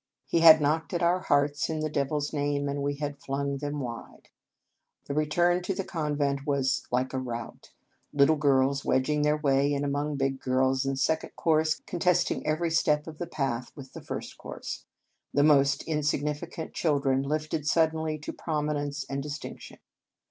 He 0.25 0.39
had 0.39 0.59
knocked 0.61 0.95
at 0.95 1.03
our 1.03 1.19
hearts 1.19 1.69
in 1.69 1.81
the 1.81 1.87
Devil 1.87 2.17
s 2.17 2.33
name, 2.33 2.67
and 2.67 2.81
we 2.81 2.95
had 2.95 3.19
flung 3.19 3.57
them 3.59 3.79
wide. 3.79 4.29
The 5.05 5.13
return 5.13 5.61
to 5.61 5.75
the 5.75 5.83
convent 5.83 6.47
was 6.47 6.87
like 6.89 7.13
a 7.13 7.19
rout; 7.19 7.69
little 8.11 8.35
girls 8.35 8.83
wedging 8.83 9.21
their 9.21 9.37
way 9.37 9.71
in 9.71 9.83
among 9.83 10.15
big 10.15 10.39
girls, 10.39 10.81
the 10.81 10.97
Second 10.97 11.33
Cours 11.35 11.83
contesting 11.85 12.43
every 12.47 12.71
step 12.71 13.05
of 13.05 13.19
the 13.19 13.27
path 13.27 13.71
with 13.75 13.93
the 13.93 14.01
First 14.01 14.39
Cours, 14.39 14.85
the 15.35 15.43
most 15.43 15.83
insignificant 15.83 16.73
children 16.73 17.21
lifted 17.21 17.67
suddenly 17.67 18.17
to 18.17 18.33
prominence 18.33 19.05
and 19.07 19.23
distinc 19.23 19.59
tion. 19.59 19.77